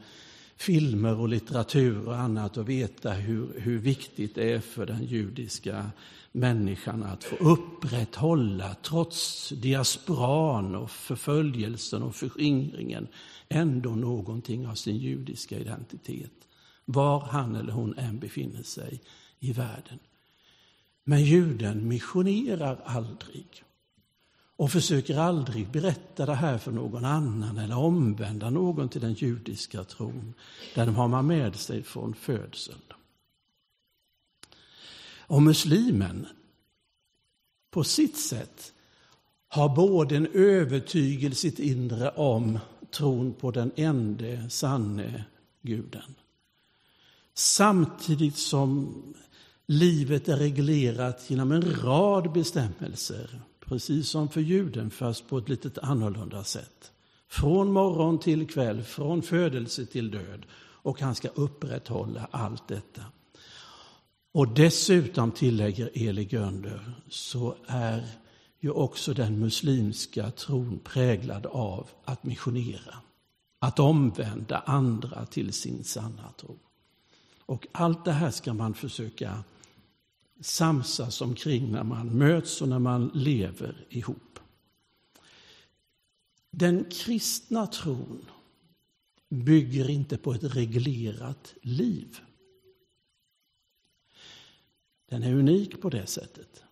filmer 0.55 1.19
och 1.19 1.29
litteratur 1.29 2.07
och 2.07 2.17
annat 2.17 2.57
och 2.57 2.69
veta 2.69 3.11
hur, 3.11 3.59
hur 3.59 3.79
viktigt 3.79 4.35
det 4.35 4.51
är 4.51 4.59
för 4.59 4.85
den 4.85 5.03
judiska 5.03 5.91
människan 6.31 7.03
att 7.03 7.23
få 7.23 7.35
upprätthålla, 7.35 8.75
trots 8.83 9.49
diasporan 9.49 10.75
och 10.75 10.91
förföljelsen 10.91 12.03
och 12.03 12.15
förskingringen, 12.15 13.07
ändå 13.49 13.89
någonting 13.89 14.67
av 14.67 14.75
sin 14.75 14.97
judiska 14.97 15.59
identitet. 15.59 16.47
Var 16.85 17.19
han 17.19 17.55
eller 17.55 17.73
hon 17.73 17.97
än 17.97 18.19
befinner 18.19 18.63
sig 18.63 19.01
i 19.39 19.53
världen. 19.53 19.99
Men 21.03 21.23
juden 21.23 21.87
missionerar 21.87 22.81
aldrig 22.85 23.63
och 24.59 24.71
försöker 24.71 25.17
aldrig 25.17 25.71
berätta 25.71 26.25
det 26.25 26.33
här 26.35 26.57
för 26.57 26.71
någon 26.71 27.05
annan 27.05 27.57
eller 27.57 27.77
omvända 27.77 28.49
någon 28.49 28.89
till 28.89 29.01
den 29.01 29.13
judiska 29.13 29.83
tron. 29.83 30.33
Den 30.75 30.95
har 30.95 31.07
man 31.07 31.27
med 31.27 31.55
sig 31.55 31.83
från 31.83 32.13
födseln. 32.13 32.81
Och 35.17 35.41
muslimen 35.41 36.27
på 37.71 37.83
sitt 37.83 38.17
sätt 38.17 38.73
har 39.47 39.75
både 39.75 40.15
en 40.15 40.27
övertygelse 40.33 41.47
i 41.47 41.51
sitt 41.51 41.59
inre 41.59 42.09
om 42.09 42.59
tron 42.91 43.33
på 43.33 43.51
den 43.51 43.71
ende 43.75 44.49
sanne 44.49 45.25
guden. 45.61 46.15
Samtidigt 47.33 48.37
som 48.37 48.93
livet 49.65 50.29
är 50.29 50.37
reglerat 50.37 51.29
genom 51.29 51.51
en 51.51 51.75
rad 51.75 52.31
bestämmelser, 52.33 53.41
precis 53.69 54.09
som 54.09 54.29
för 54.29 54.41
juden, 54.41 54.91
fast 54.91 55.27
på 55.27 55.37
ett 55.37 55.49
lite 55.49 55.81
annorlunda 55.81 56.43
sätt. 56.43 56.91
Från 57.27 57.71
morgon 57.71 58.19
till 58.19 58.47
kväll, 58.47 58.83
från 58.83 59.21
födelse 59.21 59.85
till 59.85 60.11
död. 60.11 60.45
Och 60.81 61.01
han 61.01 61.15
ska 61.15 61.27
upprätthålla 61.27 62.27
allt 62.31 62.67
detta. 62.67 63.01
Och 64.31 64.47
dessutom, 64.47 65.31
tillägger 65.31 65.89
Eli 65.93 66.27
Gönder, 66.31 66.93
så 67.09 67.55
är 67.67 68.07
ju 68.59 68.71
också 68.71 69.13
den 69.13 69.39
muslimska 69.39 70.31
tron 70.31 70.79
präglad 70.83 71.45
av 71.45 71.87
att 72.05 72.23
missionera. 72.23 72.95
Att 73.59 73.79
omvända 73.79 74.59
andra 74.59 75.25
till 75.25 75.53
sin 75.53 75.83
sanna 75.83 76.31
tro. 76.37 76.57
Och 77.45 77.67
allt 77.71 78.05
det 78.05 78.11
här 78.11 78.31
ska 78.31 78.53
man 78.53 78.73
försöka 78.73 79.43
samsas 80.39 81.21
omkring 81.21 81.71
när 81.71 81.83
man 81.83 82.07
möts 82.07 82.61
och 82.61 82.69
när 82.69 82.79
man 82.79 83.11
lever 83.13 83.85
ihop. 83.89 84.39
Den 86.51 86.85
kristna 86.91 87.67
tron 87.67 88.25
bygger 89.29 89.89
inte 89.89 90.17
på 90.17 90.33
ett 90.33 90.43
reglerat 90.43 91.53
liv. 91.61 92.19
Den 95.09 95.23
är 95.23 95.33
unik 95.33 95.81
på 95.81 95.89
det 95.89 96.05
sättet. 96.05 96.63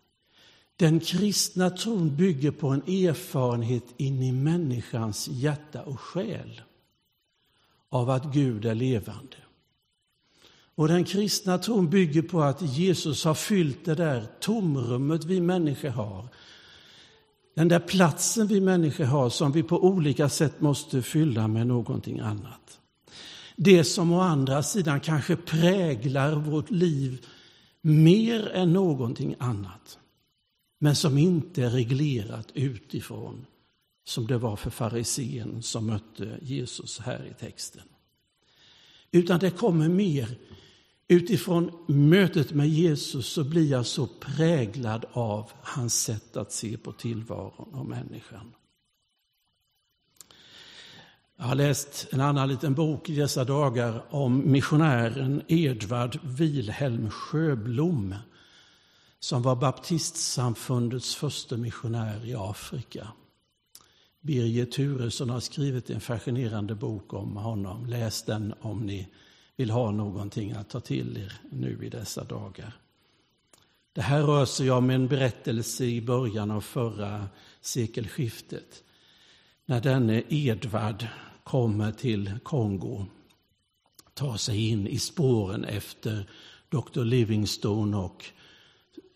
Den 0.75 0.99
kristna 0.99 1.69
tron 1.69 2.15
bygger 2.15 2.51
på 2.51 2.67
en 2.67 2.81
erfarenhet 2.81 3.83
in 3.97 4.23
i 4.23 4.31
människans 4.31 5.27
hjärta 5.27 5.83
och 5.83 5.99
själ 5.99 6.61
av 7.89 8.09
att 8.09 8.33
Gud 8.33 8.65
är 8.65 8.75
levande. 8.75 9.37
Och 10.77 10.87
den 10.87 11.03
kristna 11.03 11.57
tron 11.57 11.89
bygger 11.89 12.21
på 12.21 12.41
att 12.41 12.61
Jesus 12.61 13.25
har 13.25 13.33
fyllt 13.33 13.85
det 13.85 13.95
där 13.95 14.25
tomrummet 14.39 15.23
vi 15.23 15.41
människor 15.41 15.89
har. 15.89 16.27
Den 17.55 17.67
där 17.67 17.79
platsen 17.79 18.47
vi 18.47 18.61
människor 18.61 19.03
har 19.03 19.29
som 19.29 19.51
vi 19.51 19.63
på 19.63 19.83
olika 19.83 20.29
sätt 20.29 20.61
måste 20.61 21.01
fylla 21.01 21.47
med 21.47 21.67
någonting 21.67 22.19
annat. 22.19 22.79
Det 23.55 23.83
som 23.83 24.11
å 24.11 24.19
andra 24.19 24.63
sidan 24.63 24.99
kanske 24.99 25.35
präglar 25.35 26.35
vårt 26.35 26.71
liv 26.71 27.25
mer 27.81 28.49
än 28.49 28.73
någonting 28.73 29.35
annat. 29.39 29.97
Men 30.79 30.95
som 30.95 31.17
inte 31.17 31.63
är 31.63 31.69
reglerat 31.69 32.51
utifrån 32.53 33.45
som 34.05 34.27
det 34.27 34.37
var 34.37 34.55
för 34.55 34.69
farisén 34.69 35.63
som 35.63 35.85
mötte 35.85 36.39
Jesus 36.41 36.99
här 36.99 37.31
i 37.31 37.33
texten. 37.39 37.83
Utan 39.11 39.39
det 39.39 39.49
kommer 39.49 39.89
mer 39.89 40.37
utifrån 41.07 41.71
mötet 41.87 42.51
med 42.53 42.69
Jesus 42.69 43.27
så 43.27 43.43
blir 43.43 43.71
jag 43.71 43.85
så 43.85 44.07
präglad 44.07 45.05
av 45.11 45.51
hans 45.61 46.03
sätt 46.03 46.37
att 46.37 46.51
se 46.51 46.77
på 46.77 46.91
tillvaron 46.91 47.73
och 47.73 47.85
människan. 47.85 48.53
Jag 51.37 51.45
har 51.45 51.55
läst 51.55 52.07
en 52.11 52.21
annan 52.21 52.49
liten 52.49 52.73
bok 52.73 53.09
i 53.09 53.15
dessa 53.15 53.43
dagar 53.43 54.03
om 54.09 54.51
missionären 54.51 55.41
Edvard 55.47 56.19
Wilhelm 56.23 57.09
Sjöblom 57.09 58.15
som 59.19 59.41
var 59.41 59.55
baptistsamfundets 59.55 61.15
första 61.15 61.57
missionär 61.57 62.25
i 62.25 62.35
Afrika. 62.35 63.07
Birger 64.21 64.65
Turesson 64.65 65.29
har 65.29 65.39
skrivit 65.39 65.89
en 65.89 66.01
fascinerande 66.01 66.75
bok 66.75 67.13
om 67.13 67.37
honom. 67.37 67.85
Läs 67.85 68.23
den 68.23 68.53
om 68.61 68.79
ni 68.79 69.07
vill 69.57 69.69
ha 69.69 69.91
någonting 69.91 70.51
att 70.51 70.69
ta 70.69 70.79
till 70.79 71.17
er 71.17 71.33
nu 71.49 71.79
i 71.85 71.89
dessa 71.89 72.23
dagar. 72.23 72.73
Det 73.93 74.01
här 74.01 74.23
rör 74.23 74.45
sig 74.45 74.71
om 74.71 74.89
en 74.89 75.07
berättelse 75.07 75.85
i 75.85 76.01
början 76.01 76.51
av 76.51 76.61
förra 76.61 77.29
sekelskiftet. 77.61 78.83
När 79.65 79.81
denne 79.81 80.23
Edvard 80.29 81.07
kommer 81.43 81.91
till 81.91 82.33
Kongo, 82.43 83.05
tar 84.13 84.37
sig 84.37 84.69
in 84.69 84.87
i 84.87 84.99
spåren 84.99 85.65
efter 85.65 86.29
Dr. 86.69 87.03
Livingstone 87.03 87.97
och 87.97 88.25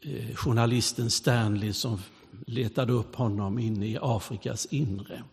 eh, 0.01 0.35
journalisten 0.35 1.09
Stanley 1.11 1.73
som 1.73 1.99
letade 2.47 2.93
upp 2.93 3.15
honom 3.15 3.59
inne 3.59 3.87
i 3.87 3.97
Afrikas 4.01 4.65
inre. 4.65 5.23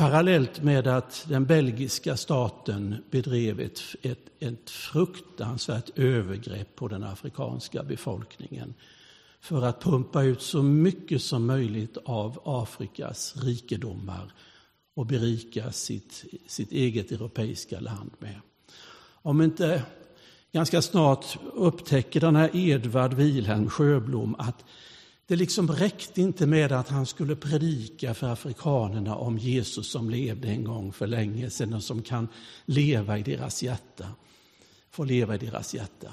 Parallellt 0.00 0.62
med 0.62 0.86
att 0.86 1.24
den 1.28 1.44
belgiska 1.44 2.16
staten 2.16 2.96
bedrev 3.10 3.60
ett, 3.60 3.80
ett, 4.02 4.18
ett 4.38 4.70
fruktansvärt 4.70 5.98
övergrepp 5.98 6.76
på 6.76 6.88
den 6.88 7.04
afrikanska 7.04 7.82
befolkningen 7.82 8.74
för 9.40 9.62
att 9.62 9.82
pumpa 9.82 10.22
ut 10.22 10.42
så 10.42 10.62
mycket 10.62 11.22
som 11.22 11.46
möjligt 11.46 11.96
av 12.04 12.40
Afrikas 12.44 13.36
rikedomar 13.36 14.32
och 14.94 15.06
berika 15.06 15.72
sitt, 15.72 16.24
sitt 16.46 16.72
eget 16.72 17.12
europeiska 17.12 17.80
land 17.80 18.10
med. 18.18 18.40
Om 19.22 19.42
inte 19.42 19.82
ganska 20.52 20.82
snart 20.82 21.38
upptäcker 21.54 22.20
den 22.20 22.36
här 22.36 22.50
Edvard 22.52 23.14
Wilhelm 23.14 23.70
Sjöblom 23.70 24.34
att 24.38 24.64
det 25.30 25.36
liksom 25.36 25.68
räckte 25.68 26.20
inte 26.20 26.46
med 26.46 26.72
att 26.72 26.88
han 26.88 27.06
skulle 27.06 27.36
predika 27.36 28.14
för 28.14 28.28
afrikanerna 28.28 29.16
om 29.16 29.38
Jesus 29.38 29.90
som 29.90 30.10
levde 30.10 30.48
en 30.48 30.64
gång 30.64 30.92
för 30.92 31.06
länge 31.06 31.50
sedan 31.50 31.74
och 31.74 31.82
som 31.82 32.02
kan 32.02 32.28
leva 32.64 33.18
i 33.18 33.22
deras 33.22 33.62
hjärta. 33.62 34.06
Få 34.90 35.04
leva 35.04 35.34
i 35.34 35.38
deras 35.38 35.74
hjärta. 35.74 36.12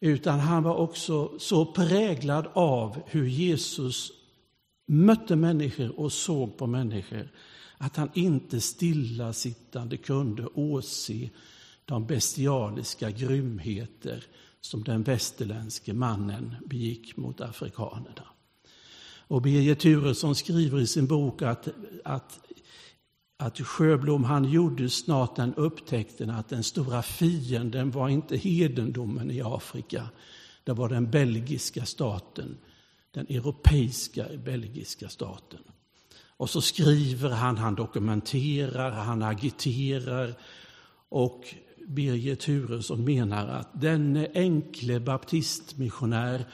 Utan 0.00 0.40
han 0.40 0.62
var 0.62 0.74
också 0.74 1.38
så 1.38 1.72
präglad 1.72 2.46
av 2.52 3.02
hur 3.06 3.26
Jesus 3.26 4.12
mötte 4.86 5.36
människor 5.36 6.00
och 6.00 6.12
såg 6.12 6.58
på 6.58 6.66
människor 6.66 7.28
att 7.78 7.96
han 7.96 8.10
inte 8.14 8.60
stillasittande 8.60 9.96
kunde 9.96 10.46
åse 10.46 11.30
de 11.84 12.06
bestialiska 12.06 13.10
grymheter 13.10 14.24
som 14.60 14.84
den 14.84 15.02
västerländske 15.02 15.92
mannen 15.92 16.56
begick 16.66 17.16
mot 17.16 17.40
afrikanerna. 17.40 18.24
Och 19.30 19.42
Birger 19.42 19.74
Turesson 19.74 20.34
skriver 20.34 20.80
i 20.80 20.86
sin 20.86 21.06
bok 21.06 21.42
att, 21.42 21.68
att, 22.04 22.40
att 23.36 23.60
Sjöblom 23.60 24.24
han 24.24 24.50
gjorde 24.50 24.90
snart 24.90 25.36
den 25.36 25.54
upptäckten 25.54 26.30
att 26.30 26.48
den 26.48 26.64
stora 26.64 27.02
fienden 27.02 27.90
var 27.90 28.08
inte 28.08 28.36
hedendomen 28.36 29.30
i 29.30 29.42
Afrika. 29.42 30.08
Det 30.64 30.72
var 30.72 30.88
den 30.88 31.10
belgiska 31.10 31.84
staten, 31.84 32.58
den 33.10 33.26
europeiska 33.26 34.26
belgiska 34.44 35.08
staten. 35.08 35.60
Och 36.40 36.50
så 36.50 36.60
skriver 36.60 37.30
han, 37.30 37.56
han 37.58 37.74
dokumenterar, 37.74 38.90
han 38.90 39.22
agiterar 39.22 40.34
och 41.08 41.54
Birger 41.86 42.34
Turesson 42.34 43.04
menar 43.04 43.48
att 43.48 43.80
denne 43.80 44.28
enkle 44.34 45.00
baptistmissionär 45.00 46.44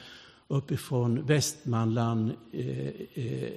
uppifrån 0.47 1.25
Västmanland 1.25 2.31
eh, 2.51 2.87
eh, 3.13 3.51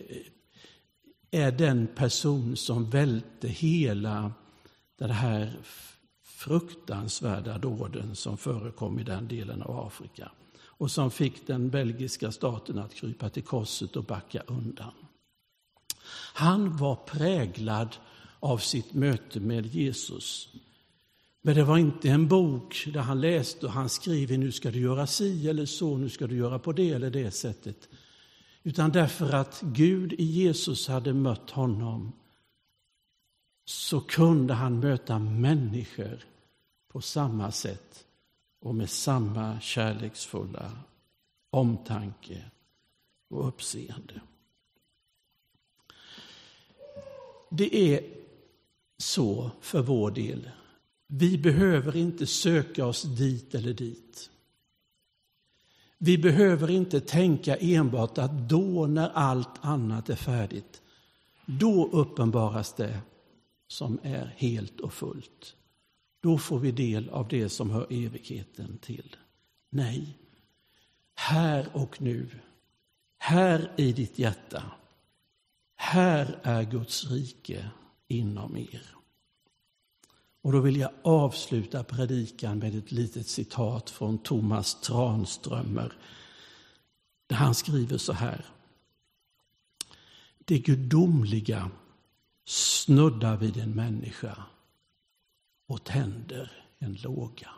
är 1.30 1.52
den 1.52 1.86
person 1.86 2.56
som 2.56 2.90
välte 2.90 3.48
hela 3.48 4.32
den 4.98 5.10
här 5.10 5.58
fruktansvärda 6.22 7.58
dåden 7.58 8.16
som 8.16 8.36
förekom 8.36 8.98
i 8.98 9.02
den 9.02 9.28
delen 9.28 9.62
av 9.62 9.86
Afrika 9.86 10.32
och 10.62 10.90
som 10.90 11.10
fick 11.10 11.46
den 11.46 11.70
belgiska 11.70 12.32
staten 12.32 12.78
att 12.78 12.94
krypa 12.94 13.28
till 13.28 13.42
korset 13.42 13.96
och 13.96 14.04
backa 14.04 14.42
undan. 14.46 14.92
Han 16.34 16.76
var 16.76 16.96
präglad 16.96 17.96
av 18.40 18.58
sitt 18.58 18.94
möte 18.94 19.40
med 19.40 19.66
Jesus. 19.66 20.48
Men 21.42 21.54
det 21.54 21.64
var 21.64 21.78
inte 21.78 22.08
en 22.08 22.28
bok 22.28 22.88
där 22.92 23.00
han 23.00 23.20
läste 23.20 23.66
och 23.66 23.72
han 23.72 23.88
skriver 23.88 24.38
nu 24.38 24.52
ska 24.52 24.70
du 24.70 24.80
göra 24.80 25.06
si 25.06 25.48
eller 25.48 25.66
så, 25.66 25.96
nu 25.96 26.08
ska 26.08 26.26
du 26.26 26.36
göra 26.36 26.58
på 26.58 26.72
det 26.72 26.90
eller 26.90 27.10
det 27.10 27.30
sättet. 27.30 27.88
Utan 28.62 28.90
därför 28.90 29.32
att 29.32 29.60
Gud 29.60 30.12
i 30.12 30.24
Jesus 30.24 30.88
hade 30.88 31.14
mött 31.14 31.50
honom 31.50 32.12
så 33.64 34.00
kunde 34.00 34.54
han 34.54 34.80
möta 34.80 35.18
människor 35.18 36.24
på 36.88 37.00
samma 37.00 37.52
sätt 37.52 38.06
och 38.60 38.74
med 38.74 38.90
samma 38.90 39.60
kärleksfulla 39.60 40.72
omtanke 41.50 42.44
och 43.28 43.48
uppseende. 43.48 44.20
Det 47.50 47.76
är 47.76 48.04
så 48.98 49.50
för 49.60 49.82
vår 49.82 50.10
del 50.10 50.50
vi 51.12 51.38
behöver 51.38 51.96
inte 51.96 52.26
söka 52.26 52.86
oss 52.86 53.02
dit 53.02 53.54
eller 53.54 53.74
dit. 53.74 54.30
Vi 55.98 56.18
behöver 56.18 56.70
inte 56.70 57.00
tänka 57.00 57.56
enbart 57.56 58.18
att 58.18 58.48
då 58.48 58.86
när 58.86 59.08
allt 59.08 59.58
annat 59.60 60.10
är 60.10 60.16
färdigt, 60.16 60.82
då 61.46 61.88
uppenbaras 61.92 62.72
det 62.72 63.00
som 63.66 63.98
är 64.02 64.34
helt 64.36 64.80
och 64.80 64.92
fullt. 64.92 65.56
Då 66.20 66.38
får 66.38 66.58
vi 66.58 66.72
del 66.72 67.08
av 67.08 67.28
det 67.28 67.48
som 67.48 67.70
hör 67.70 67.86
evigheten 67.90 68.78
till. 68.78 69.16
Nej, 69.70 70.18
här 71.14 71.68
och 71.72 72.02
nu, 72.02 72.28
här 73.18 73.72
i 73.76 73.92
ditt 73.92 74.18
hjärta, 74.18 74.62
här 75.76 76.38
är 76.42 76.62
Guds 76.62 77.10
rike 77.10 77.70
inom 78.08 78.56
er. 78.56 78.99
Och 80.42 80.52
då 80.52 80.60
vill 80.60 80.76
jag 80.76 80.90
avsluta 81.02 81.84
predikan 81.84 82.58
med 82.58 82.74
ett 82.74 82.92
litet 82.92 83.26
citat 83.26 83.90
från 83.90 84.18
Thomas 84.18 84.80
Tranströmer. 84.80 85.92
Där 87.26 87.36
han 87.36 87.54
skriver 87.54 87.98
så 87.98 88.12
här. 88.12 88.46
Det 90.38 90.58
gudomliga 90.58 91.70
snuddar 92.44 93.36
vid 93.36 93.56
en 93.56 93.74
människa 93.74 94.44
och 95.66 95.84
tänder 95.84 96.66
en 96.78 96.94
låga. 96.94 97.50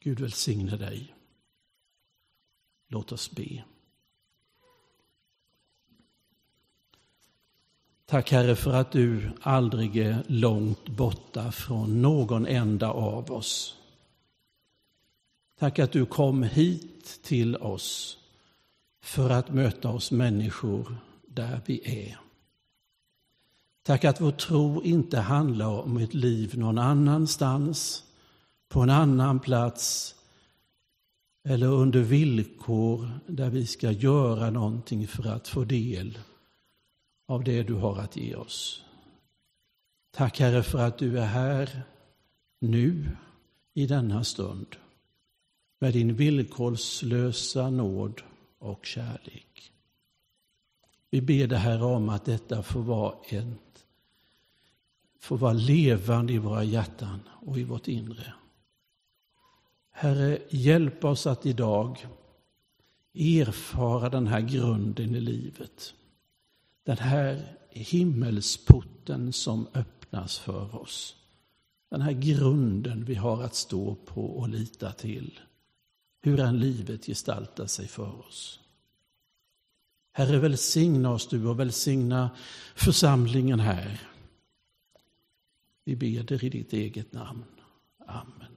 Gud 0.00 0.20
välsigne 0.20 0.76
dig. 0.76 1.14
Låt 2.88 3.12
oss 3.12 3.30
be. 3.30 3.64
Tack 8.06 8.30
Herre 8.30 8.56
för 8.56 8.72
att 8.72 8.92
du 8.92 9.30
aldrig 9.40 9.96
är 9.96 10.22
långt 10.26 10.88
borta 10.88 11.52
från 11.52 12.02
någon 12.02 12.46
enda 12.46 12.90
av 12.90 13.32
oss. 13.32 13.76
Tack 15.58 15.78
att 15.78 15.92
du 15.92 16.06
kom 16.06 16.42
hit 16.42 17.22
till 17.22 17.56
oss 17.56 18.18
för 19.02 19.30
att 19.30 19.54
möta 19.54 19.88
oss 19.88 20.10
människor 20.10 20.96
där 21.26 21.60
vi 21.66 22.06
är. 22.08 22.18
Tack 23.82 24.04
att 24.04 24.20
vår 24.20 24.30
tro 24.30 24.82
inte 24.82 25.18
handlar 25.18 25.68
om 25.68 25.96
ett 25.96 26.14
liv 26.14 26.58
någon 26.58 26.78
annanstans, 26.78 28.04
på 28.68 28.80
en 28.80 28.90
annan 28.90 29.40
plats 29.40 30.14
eller 31.44 31.66
under 31.66 32.00
villkor 32.00 33.10
där 33.26 33.50
vi 33.50 33.66
ska 33.66 33.90
göra 33.90 34.50
någonting 34.50 35.08
för 35.08 35.28
att 35.28 35.48
få 35.48 35.64
del 35.64 36.18
av 37.26 37.44
det 37.44 37.62
du 37.62 37.74
har 37.74 37.98
att 37.98 38.16
ge 38.16 38.34
oss. 38.34 38.82
Tack 40.10 40.40
Herre 40.40 40.62
för 40.62 40.78
att 40.78 40.98
du 40.98 41.18
är 41.18 41.26
här 41.26 41.82
nu 42.58 43.16
i 43.74 43.86
denna 43.86 44.24
stund 44.24 44.76
med 45.78 45.92
din 45.92 46.14
villkorslösa 46.14 47.70
nåd 47.70 48.22
och 48.58 48.86
kärlek. 48.86 49.72
Vi 51.10 51.20
ber 51.20 51.46
dig 51.46 51.58
Herre 51.58 51.84
om 51.84 52.08
att 52.08 52.24
detta 52.24 52.62
får 52.62 52.82
vara, 52.82 53.14
en, 53.28 53.58
får 55.20 55.36
vara 55.36 55.52
levande 55.52 56.32
i 56.32 56.38
våra 56.38 56.64
hjärtan 56.64 57.20
och 57.46 57.58
i 57.58 57.64
vårt 57.64 57.88
inre. 57.88 58.34
Herre, 59.90 60.38
hjälp 60.50 61.04
oss 61.04 61.26
att 61.26 61.46
idag 61.46 62.06
erfara 63.14 64.08
den 64.08 64.26
här 64.26 64.40
grunden 64.40 65.14
i 65.14 65.20
livet. 65.20 65.94
Den 66.86 66.98
här 66.98 67.56
himmelsporten 67.70 69.32
som 69.32 69.68
öppnas 69.74 70.38
för 70.38 70.74
oss. 70.74 71.16
Den 71.90 72.00
här 72.00 72.12
grunden 72.12 73.04
vi 73.04 73.14
har 73.14 73.42
att 73.42 73.54
stå 73.54 73.94
på 73.94 74.26
och 74.26 74.48
lita 74.48 74.92
till. 74.92 75.40
Hur 76.22 76.40
än 76.40 76.58
livet 76.58 77.06
gestaltar 77.06 77.66
sig 77.66 77.88
för 77.88 78.26
oss. 78.26 78.60
Herre, 80.12 80.38
välsigna 80.38 81.10
oss 81.10 81.28
du 81.28 81.46
och 81.46 81.60
välsigna 81.60 82.30
församlingen 82.74 83.60
här. 83.60 84.00
Vi 85.84 85.96
ber 85.96 86.22
dig 86.22 86.44
i 86.44 86.50
ditt 86.50 86.72
eget 86.72 87.12
namn. 87.12 87.44
Amen. 88.06 88.55